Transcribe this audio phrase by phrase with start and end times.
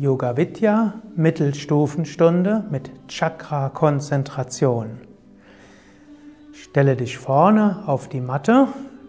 [0.00, 4.98] Yoga Vidya Mittelstufenstunde mit Chakra Konzentration.
[6.54, 8.68] Stelle dich vorne auf die Matte,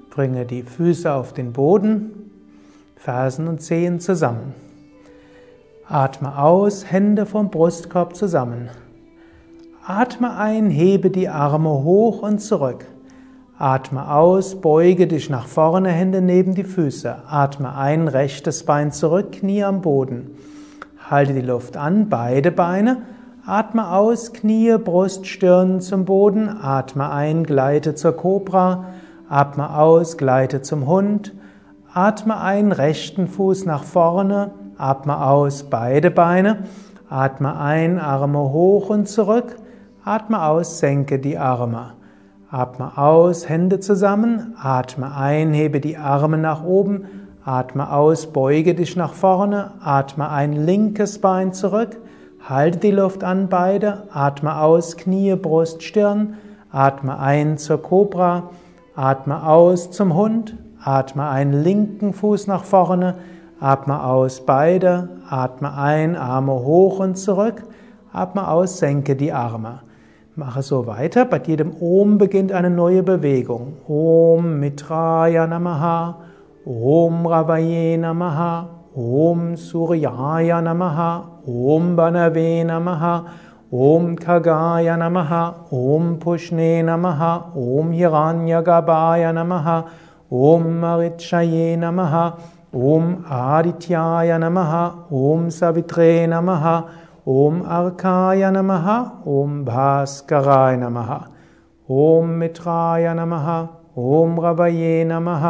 [0.10, 2.32] bringe die Füße auf den Boden,
[2.98, 4.54] Fersen und Zehen zusammen.
[5.88, 8.70] Atme aus, Hände vom Brustkorb zusammen.
[9.86, 12.86] Atme ein, hebe die Arme hoch und zurück.
[13.58, 17.16] Atme aus, beuge dich nach vorne, Hände neben die Füße.
[17.28, 20.32] Atme ein, rechtes Bein zurück, Knie am Boden.
[21.12, 23.02] Halte die Luft an, beide Beine.
[23.46, 26.48] Atme aus, Knie, Brust, Stirn zum Boden.
[26.48, 28.86] Atme ein, gleite zur Kobra.
[29.28, 31.34] Atme aus, gleite zum Hund.
[31.94, 34.52] Atme ein, rechten Fuß nach vorne.
[34.78, 36.60] Atme aus, beide Beine.
[37.10, 39.58] Atme ein, Arme hoch und zurück.
[40.06, 41.92] Atme aus, senke die Arme.
[42.50, 44.56] Atme aus, Hände zusammen.
[44.58, 47.04] Atme ein, hebe die Arme nach oben.
[47.44, 51.98] Atme aus, beuge dich nach vorne, atme ein linkes Bein zurück,
[52.48, 56.36] halte die Luft an beide, atme aus, Knie, Brust, Stirn,
[56.72, 58.52] atme ein zur Kobra,
[58.96, 63.16] atme aus zum Hund, atme einen linken Fuß nach vorne,
[63.60, 67.64] atme aus beide, atme ein, Arme hoch und zurück,
[68.14, 69.80] atme aus, senke die Arme.
[70.36, 71.26] Mache so weiter.
[71.26, 73.74] Bei jedem Om beginnt eine neue Bewegung.
[73.88, 76.20] Om Mitraya Namaha.
[76.68, 78.40] ॐ रवये नमः
[79.28, 81.00] ॐ सूर्याय नमः
[81.76, 83.06] ॐ वनवे नमः
[83.86, 85.32] ॐ खगाय नमः
[85.74, 87.24] ॐ पुष्णे नमः
[87.64, 89.72] ॐ यगान्यगवाय नमः
[90.52, 92.16] ॐ मिक्षये नमः
[92.92, 94.78] ॐ आदित्याय नमः
[95.24, 96.72] ॐ सवित्रे नमः
[97.40, 98.96] ॐ अर्काय नमः
[99.40, 101.14] ॐ भास्कराय नमः
[101.90, 103.54] ॐ मित्राय नमः
[103.98, 105.48] ॐ रवये नमः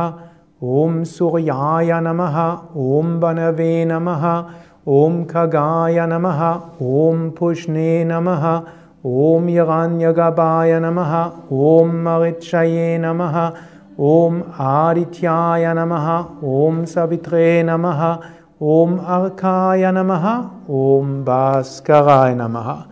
[0.61, 4.53] Om Suryaya Namaha, Om Banave Namaha,
[4.85, 8.67] Om Kagaya Namaha, Om Pushne Namaha,
[9.03, 13.57] Om Hiranyagabhaya Namaha, Om Marichaye Namaha,
[13.97, 18.23] Om Adityaya Namaha, Om Savitre Namaha,
[18.61, 22.85] Om Arkaya Namaha, Om Bhaskaraya Namaha.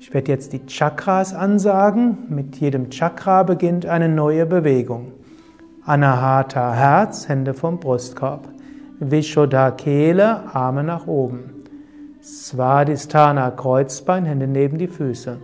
[0.00, 2.26] Ich werde jetzt die Chakras ansagen.
[2.28, 5.15] Mit jedem Chakra beginnt eine neue Bewegung.
[5.86, 8.48] Anahata Herz, Hände vom Brustkorb.
[8.98, 11.62] Vishuddha Kehle, Arme nach oben.
[12.20, 15.36] Svadhisthana Kreuzbein, Hände neben die Füße.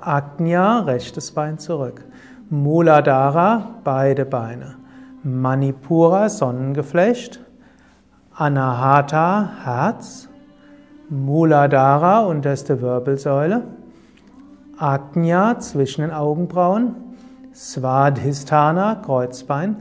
[0.00, 2.02] Ajna, rechtes Bein zurück.
[2.48, 4.76] Muladhara, beide Beine.
[5.22, 7.40] Manipura, Sonnengeflecht.
[8.34, 10.30] Anahata, Herz.
[11.10, 13.64] Muladhara, unterste Wirbelsäule.
[14.78, 17.11] Ajna, zwischen den Augenbrauen.
[17.54, 19.76] Svadhisthana, Kreuzbein,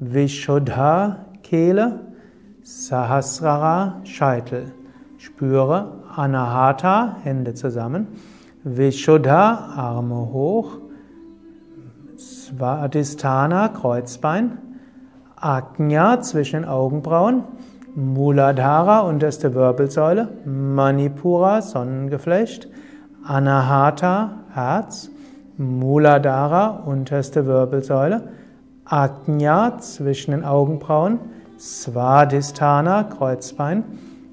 [0.00, 2.00] Vishuddha, Kehle,
[2.62, 4.72] Sahasrara, Scheitel.
[5.22, 8.08] Spüre Anahata, Hände zusammen,
[8.64, 10.78] Vishuddha, Arme hoch,
[12.16, 14.58] Svadhisthana, Kreuzbein,
[15.36, 17.44] Ajna zwischen den Augenbrauen,
[17.94, 22.68] Muladhara, unterste Wirbelsäule, Manipura, Sonnengeflecht,
[23.24, 25.08] Anahata, Herz,
[25.58, 28.28] Muladhara, unterste Wirbelsäule,
[28.84, 31.18] Ajna zwischen den Augenbrauen,
[31.58, 33.84] Svadhisthana, Kreuzbein,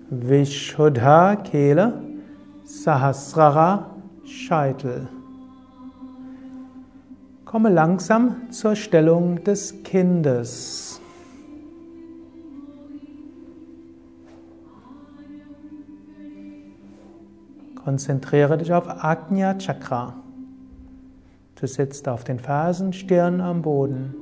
[0.10, 2.02] Vishuddha, Kehle,
[2.64, 3.92] Sahasrara,
[4.26, 5.08] Scheitel.
[7.46, 11.02] Komme langsam zur Stellung des Kindes.
[17.84, 20.14] Konzentriere dich auf Ajna Chakra.
[21.60, 24.16] Du sitzt auf den Fersen, Stirn am Boden.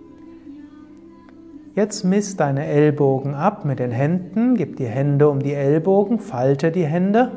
[1.76, 6.72] Jetzt misst deine Ellbogen ab mit den Händen, gib die Hände um die Ellbogen, falte
[6.72, 7.34] die Hände,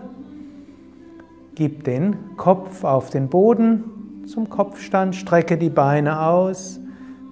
[1.54, 6.80] gib den Kopf auf den Boden zum Kopfstand, strecke die Beine aus,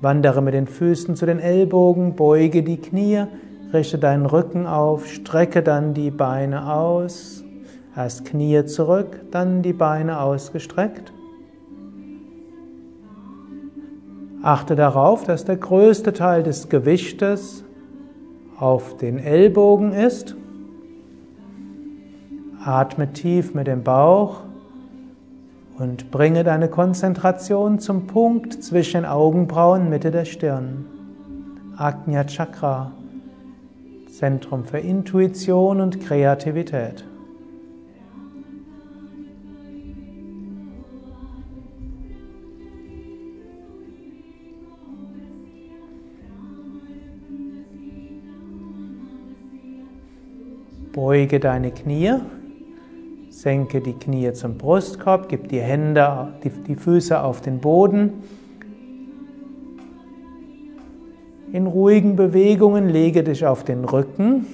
[0.03, 3.25] wandere mit den Füßen zu den Ellbogen, beuge die Knie,
[3.73, 7.43] richte deinen Rücken auf, strecke dann die Beine aus,
[7.97, 11.15] erst Knie zurück, dann die Beine ausgestreckt.
[14.49, 17.65] Achte darauf, dass der größte Teil des Gewichtes
[18.59, 20.37] auf den Ellbogen ist.
[22.65, 24.41] Atme tief mit dem Bauch
[25.79, 30.87] und bringe deine Konzentration zum Punkt zwischen Augenbrauen, Mitte der Stirn.
[31.77, 32.93] Agnya Chakra,
[34.11, 37.05] Zentrum für Intuition und Kreativität.
[50.99, 52.15] Beuge deine Knie,
[53.31, 58.15] senke die Knie zum Brustkorb, gib die Hände, die, die Füße auf den Boden.
[61.53, 64.45] In ruhigen Bewegungen lege dich auf den Rücken.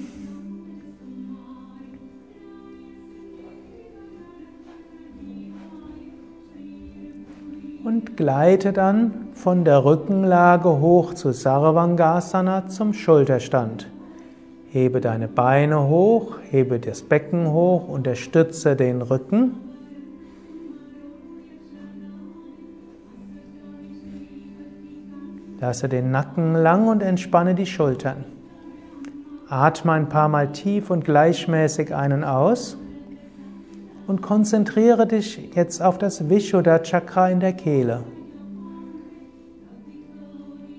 [7.86, 13.93] Und gleite dann von der Rückenlage hoch zu Sarvangasana zum Schulterstand.
[14.74, 19.54] Hebe deine Beine hoch, hebe das Becken hoch, unterstütze den Rücken.
[25.60, 28.24] Lasse den Nacken lang und entspanne die Schultern.
[29.48, 32.76] Atme ein paar Mal tief und gleichmäßig ein und aus
[34.08, 38.02] und konzentriere dich jetzt auf das Vishuddha Chakra in der Kehle.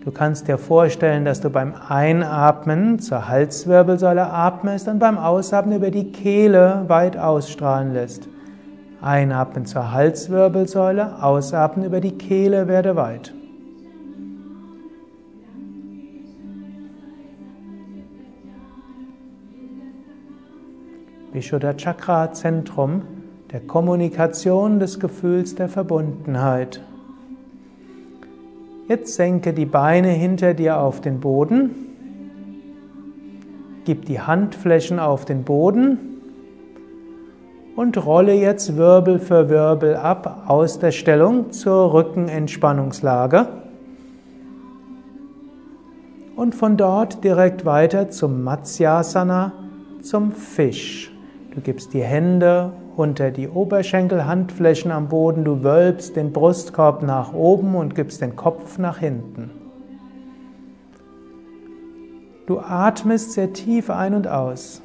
[0.06, 5.90] Du kannst dir vorstellen, dass du beim Einatmen zur Halswirbelsäule atmest und beim Ausatmen über
[5.90, 8.28] die Kehle weit ausstrahlen lässt.
[9.02, 13.34] Einatmen zur Halswirbelsäule, ausatmen über die Kehle, werde weit.
[21.34, 23.02] Vishuddha Chakra Zentrum
[23.52, 26.82] der Kommunikation des Gefühls der Verbundenheit.
[28.88, 31.72] Jetzt senke die Beine hinter dir auf den Boden.
[33.84, 35.98] Gib die Handflächen auf den Boden
[37.76, 43.48] und rolle jetzt Wirbel für Wirbel ab aus der Stellung zur Rückenentspannungslage.
[46.36, 49.54] Und von dort direkt weiter zum Matsyasana,
[50.04, 51.12] zum Fisch.
[51.56, 57.76] Du gibst die Hände unter die Oberschenkelhandflächen am Boden, du wölbst den Brustkorb nach oben
[57.76, 59.52] und gibst den Kopf nach hinten.
[62.48, 64.82] Du atmest sehr tief ein und aus.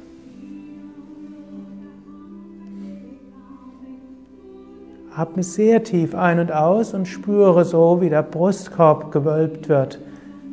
[5.15, 9.99] Atme sehr tief ein und aus und spüre so, wie der Brustkorb gewölbt wird.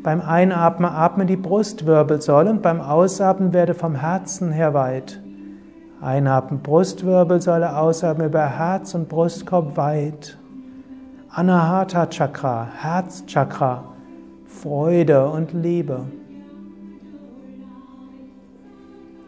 [0.03, 5.21] Beim Einatmen atme die Brustwirbelsäule und beim Ausatmen werde vom Herzen her weit.
[6.01, 10.39] Einatmen Brustwirbelsäule, ausatmen über Herz und Brustkorb weit.
[11.29, 13.85] Anahata Chakra, Herzchakra,
[14.47, 16.05] Freude und Liebe.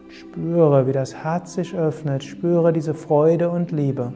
[0.07, 4.13] Spüre, wie das Herz sich öffnet, spüre diese Freude und Liebe.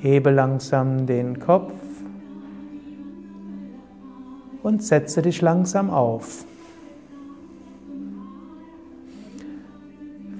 [0.00, 1.72] Hebe langsam den Kopf
[4.66, 6.44] und setze dich langsam auf.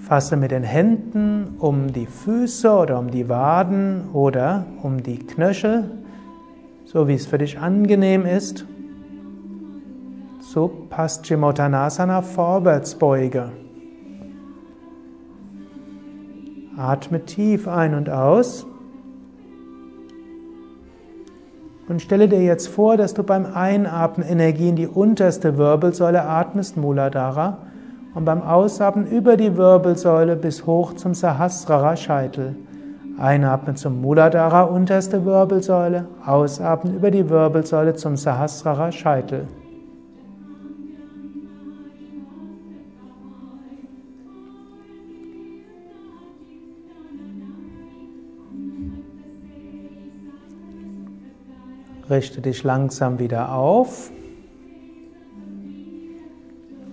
[0.00, 5.92] Fasse mit den Händen um die Füße oder um die Waden oder um die Knöchel,
[6.84, 8.66] so wie es für dich angenehm ist,
[10.40, 13.52] zu Paschimottanasana Vorwärtsbeuge.
[16.76, 18.66] Atme tief ein und aus.
[21.88, 26.76] Und stelle dir jetzt vor, dass du beim Einatmen Energie in die unterste Wirbelsäule atmest,
[26.76, 27.58] Muladhara,
[28.14, 32.56] und beim Ausatmen über die Wirbelsäule bis hoch zum Sahasrara Scheitel.
[33.18, 39.46] Einatmen zum Muladhara, unterste Wirbelsäule, ausatmen über die Wirbelsäule zum Sahasrara Scheitel.
[52.08, 54.12] Richte dich langsam wieder auf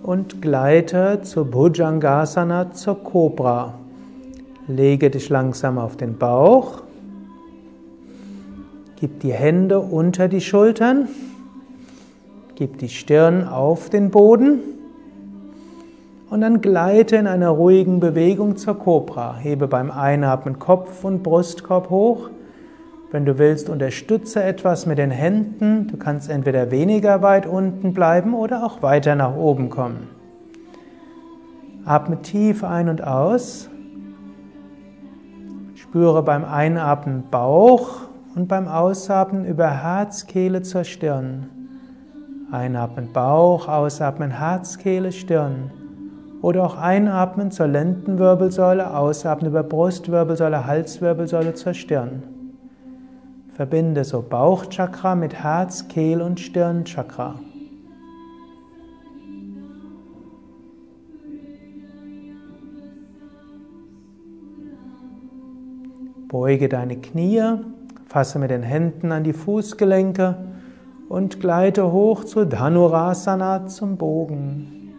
[0.02, 3.74] und gleite zur Bhujangasana, zur Cobra.
[4.66, 6.82] Lege dich langsam auf den Bauch.
[8.98, 11.08] Gib die Hände unter die Schultern.
[12.56, 14.60] Gib die Stirn auf den Boden.
[16.28, 19.36] Und dann gleite in einer ruhigen Bewegung zur Cobra.
[19.36, 22.30] Hebe beim Einatmen Kopf und Brustkorb hoch.
[23.14, 25.86] Wenn du willst, unterstütze etwas mit den Händen.
[25.86, 30.08] Du kannst entweder weniger weit unten bleiben oder auch weiter nach oben kommen.
[31.84, 33.70] Atme tief ein und aus.
[35.76, 38.00] Spüre beim Einatmen Bauch
[38.34, 41.48] und beim Ausatmen über Herz, Kehle zur Stirn.
[42.50, 45.70] Einatmen Bauch, ausatmen Herz, Kehle, Stirn.
[46.42, 52.33] Oder auch einatmen zur Lendenwirbelsäule, ausatmen über Brustwirbelsäule, Halswirbelsäule zur Stirn.
[53.54, 57.36] Verbinde so Bauchchakra mit Herz, Kehl und Stirnchakra.
[66.26, 67.42] Beuge deine Knie,
[68.06, 70.36] fasse mit den Händen an die Fußgelenke
[71.08, 74.94] und gleite hoch zu Dhanurasana zum Bogen.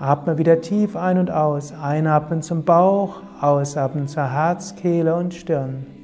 [0.00, 1.72] Atme wieder tief ein und aus.
[1.72, 5.95] Einatmen zum Bauch, ausatmen zur Herzkehle und Stirn.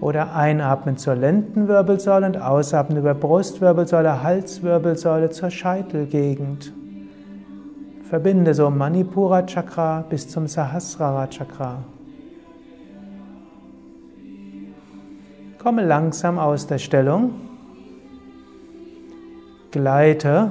[0.00, 6.72] Oder einatmen zur Lendenwirbelsäule und ausatmen über Brustwirbelsäule, Halswirbelsäule zur Scheitelgegend.
[8.08, 11.78] Verbinde so Manipura Chakra bis zum Sahasrara Chakra.
[15.58, 17.32] Komme langsam aus der Stellung.
[19.72, 20.50] Gleite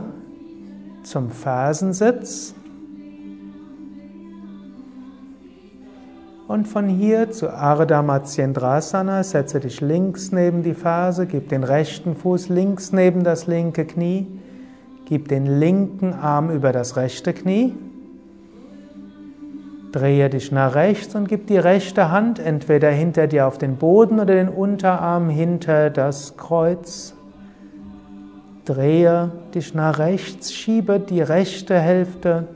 [1.03, 2.53] zum Fersensitz.
[6.47, 12.15] Und von hier zu Ardha Matsyendrasana setze dich links neben die Ferse, gib den rechten
[12.15, 14.27] Fuß links neben das linke Knie,
[15.03, 17.75] gib den linken Arm über das rechte Knie,
[19.91, 24.17] drehe dich nach rechts und gib die rechte Hand entweder hinter dir auf den Boden
[24.17, 27.13] oder den Unterarm hinter das Kreuz.
[28.63, 32.47] Drehe dich nach rechts, schiebe die rechte Hälfte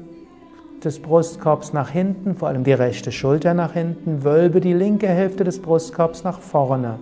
[0.85, 5.43] des Brustkorbs nach hinten, vor allem die rechte Schulter nach hinten, wölbe die linke Hälfte
[5.43, 7.00] des Brustkorbs nach vorne.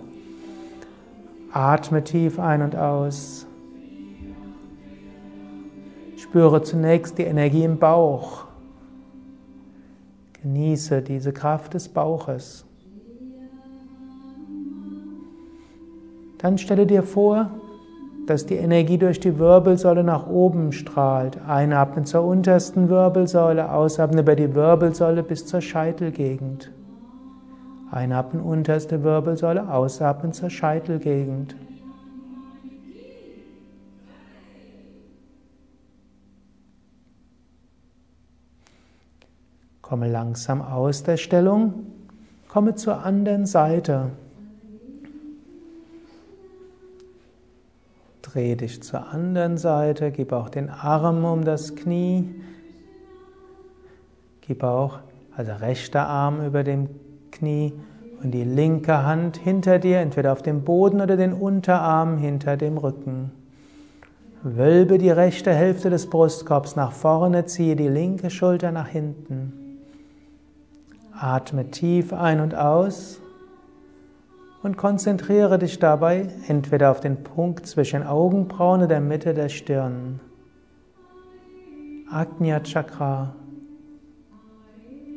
[1.52, 3.46] Atme tief ein und aus.
[6.16, 8.44] Spüre zunächst die Energie im Bauch.
[10.42, 12.64] Genieße diese Kraft des Bauches.
[16.38, 17.50] Dann stelle dir vor,
[18.30, 21.40] dass die Energie durch die Wirbelsäule nach oben strahlt.
[21.48, 26.70] Einatmen zur untersten Wirbelsäule, ausatmen über die Wirbelsäule bis zur Scheitelgegend.
[27.90, 31.56] Einatmen unterste Wirbelsäule, ausatmen zur Scheitelgegend.
[39.82, 41.86] Komme langsam aus der Stellung,
[42.46, 44.10] komme zur anderen Seite.
[48.32, 52.28] Dreh dich zur anderen Seite, gib auch den Arm um das Knie.
[54.40, 55.00] Gib auch,
[55.36, 56.88] also rechter Arm über dem
[57.32, 57.72] Knie
[58.22, 62.78] und die linke Hand hinter dir, entweder auf dem Boden oder den Unterarm hinter dem
[62.78, 63.32] Rücken.
[64.44, 69.80] Wölbe die rechte Hälfte des Brustkorbs nach vorne, ziehe die linke Schulter nach hinten.
[71.18, 73.20] Atme tief ein und aus
[74.62, 80.20] und konzentriere dich dabei entweder auf den Punkt zwischen Augenbrauen oder der Mitte der Stirn.
[82.10, 83.34] Agnya Chakra,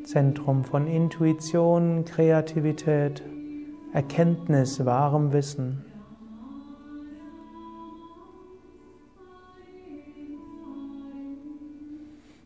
[0.05, 3.23] Zentrum von Intuition, Kreativität,
[3.93, 5.85] Erkenntnis, wahrem Wissen.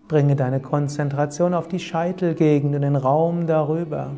[0.08, 4.12] Bringe deine Konzentration auf die Scheitelgegend und den Raum darüber.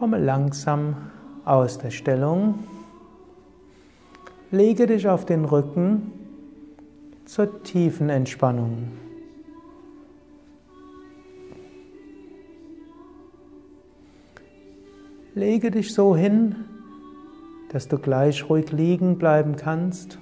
[0.00, 0.96] Komme langsam
[1.44, 2.60] aus der Stellung.
[4.50, 6.10] Lege dich auf den Rücken
[7.26, 8.88] zur tiefen Entspannung.
[15.34, 16.54] Lege dich so hin,
[17.70, 20.18] dass du gleich ruhig liegen bleiben kannst.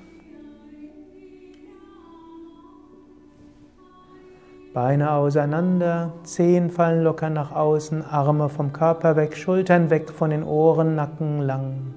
[4.79, 10.45] Beine auseinander, Zehen fallen locker nach außen, Arme vom Körper weg, Schultern weg von den
[10.45, 11.95] Ohren, Nacken lang.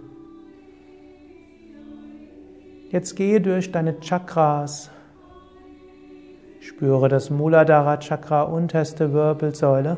[2.89, 4.89] Jetzt gehe durch deine Chakras.
[6.59, 9.97] Spüre das Muladhara Chakra, unterste Wirbelsäule.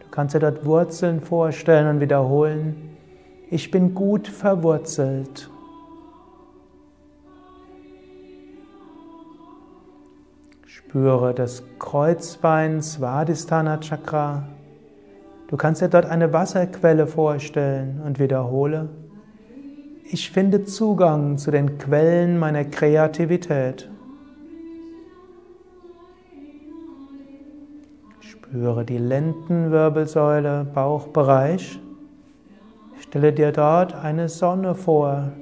[0.00, 2.98] Du kannst dir dort Wurzeln vorstellen und wiederholen.
[3.48, 5.48] Ich bin gut verwurzelt.
[10.88, 14.44] Spüre das Kreuzbein Svadhisthana Chakra.
[15.48, 18.88] Du kannst dir dort eine Wasserquelle vorstellen und wiederhole.
[20.04, 23.90] Ich finde Zugang zu den Quellen meiner Kreativität.
[28.20, 31.80] Spüre die Lendenwirbelsäule, Bauchbereich.
[33.00, 35.32] Stelle dir dort eine Sonne vor.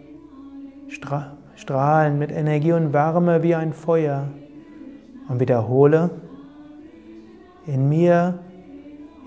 [1.55, 4.31] Strahlen mit Energie und Wärme wie ein Feuer.
[5.29, 6.11] Und wiederhole,
[7.67, 8.39] in mir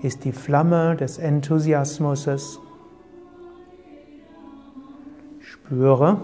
[0.02, 2.60] ist die Flamme des Enthusiasmus.
[5.40, 6.20] Spüre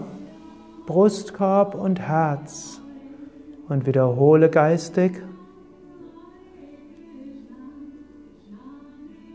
[0.85, 2.79] Brustkorb und Herz
[3.67, 5.21] und wiederhole geistig,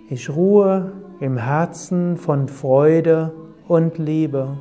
[0.09, 3.33] ich ruhe im Herzen von Freude
[3.69, 4.57] und Liebe.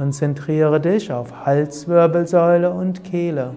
[0.00, 3.54] Konzentriere dich auf Halswirbelsäule und Kehle.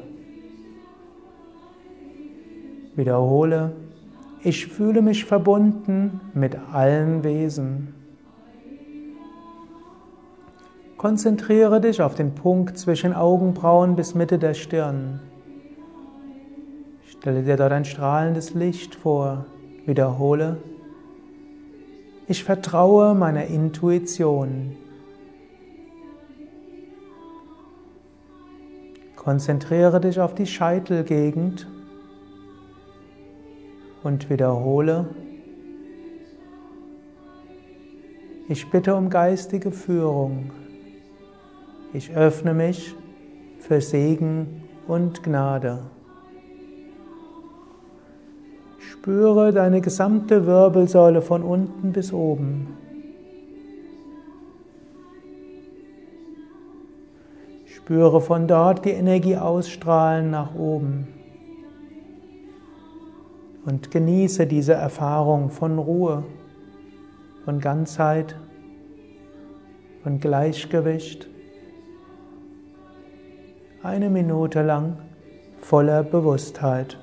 [2.98, 3.72] Wiederhole,
[4.42, 7.96] ich fühle mich verbunden mit allen Wesen.
[10.98, 15.22] Konzentriere dich auf den Punkt zwischen Augenbrauen bis Mitte der Stirn.
[17.08, 19.46] Stelle dir dort ein strahlendes Licht vor.
[19.86, 20.58] Wiederhole,
[22.28, 24.76] ich vertraue meiner Intuition.
[29.24, 31.66] Konzentriere dich auf die Scheitelgegend
[34.04, 35.08] und wiederhole,
[38.50, 40.52] ich bitte um geistige Führung.
[41.94, 42.96] Ich öffne mich
[43.60, 45.80] für Segen und Gnade.
[48.80, 52.83] Spüre deine gesamte Wirbelsäule von unten bis oben.
[57.84, 61.06] Spüre von dort die Energie ausstrahlen nach oben.
[63.66, 66.24] Und genieße diese Erfahrung von Ruhe,
[67.44, 68.38] von Ganzheit,
[70.02, 71.28] von Gleichgewicht.
[73.82, 75.00] Eine Minute lang
[75.60, 77.03] voller Bewusstheit.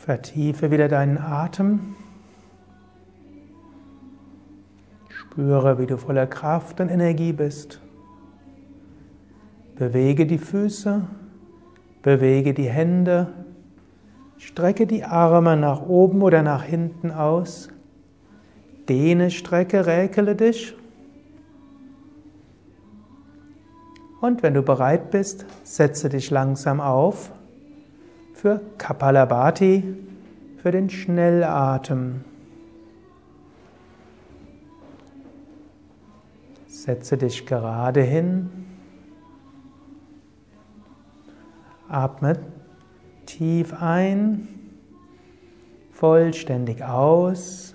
[0.00, 1.94] Vertiefe wieder deinen Atem.
[5.10, 7.82] Spüre, wie du voller Kraft und Energie bist.
[9.76, 11.02] Bewege die Füße,
[12.00, 13.26] bewege die Hände,
[14.38, 17.68] strecke die Arme nach oben oder nach hinten aus,
[18.88, 20.74] dehne, strecke, räkele dich.
[24.22, 27.32] Und wenn du bereit bist, setze dich langsam auf
[28.40, 29.84] für Kapalabhati,
[30.62, 32.24] für den Schnellatem.
[36.66, 38.48] Setze dich gerade hin.
[41.86, 42.38] Atme
[43.26, 44.48] tief ein,
[45.92, 47.74] vollständig aus.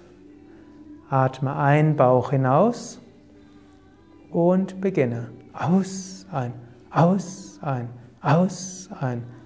[1.11, 2.99] Atme ein, Bauch hinaus
[4.31, 5.29] und beginne.
[5.53, 6.53] Aus, ein,
[6.89, 9.23] aus, ein, aus, ein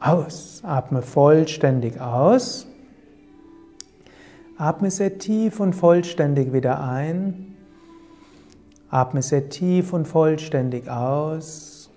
[0.00, 0.62] aus.
[0.64, 2.66] Atme vollständig aus.
[4.56, 7.56] Atme sehr tief und vollständig wieder ein.
[8.90, 11.90] Atme sehr tief und vollständig aus.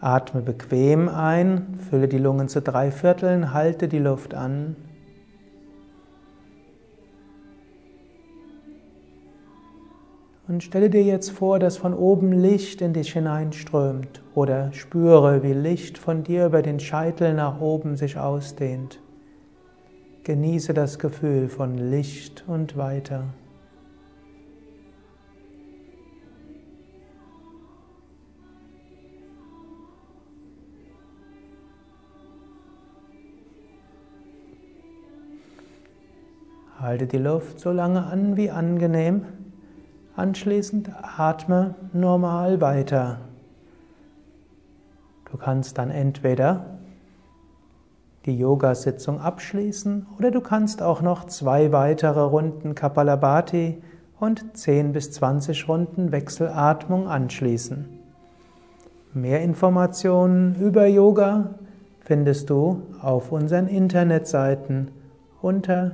[0.00, 4.76] Atme bequem ein, fülle die Lungen zu drei Vierteln, halte die Luft an.
[10.48, 15.52] Und stelle dir jetzt vor, dass von oben Licht in dich hineinströmt oder spüre, wie
[15.52, 19.00] Licht von dir über den Scheitel nach oben sich ausdehnt.
[20.22, 23.24] Genieße das Gefühl von Licht und weiter.
[36.78, 39.22] Halte die Luft so lange an wie angenehm.
[40.16, 43.18] Anschließend atme normal weiter.
[45.30, 46.78] Du kannst dann entweder
[48.24, 53.82] die Yoga-Sitzung abschließen oder du kannst auch noch zwei weitere Runden Kapalabhati
[54.18, 57.86] und 10 bis 20 Runden Wechselatmung anschließen.
[59.12, 61.56] Mehr Informationen über Yoga
[62.00, 64.92] findest du auf unseren Internetseiten
[65.42, 65.92] unter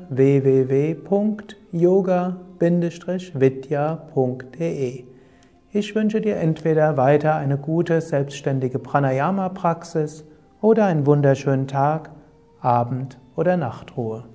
[2.62, 5.04] www.yoga-vidya.de.
[5.72, 10.24] Ich wünsche dir entweder weiter eine gute, selbstständige Pranayama-Praxis
[10.60, 12.10] oder einen wunderschönen Tag,
[12.60, 14.31] Abend oder Nachtruhe.